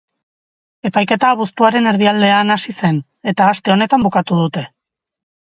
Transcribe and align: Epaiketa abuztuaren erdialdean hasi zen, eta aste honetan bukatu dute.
Epaiketa 0.89 1.29
abuztuaren 1.33 1.91
erdialdean 1.93 2.53
hasi 2.55 2.75
zen, 2.79 2.97
eta 3.33 3.51
aste 3.55 3.75
honetan 3.77 4.07
bukatu 4.09 4.43
dute. 4.43 4.69